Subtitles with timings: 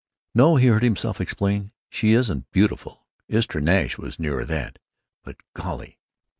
[0.33, 3.05] "No," he heard himself explain, "she isn't beautiful.
[3.27, 4.79] Istra Nash was nearer that.
[5.23, 5.99] But, golly!